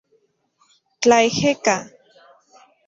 Tlaejeka. 1.01 1.75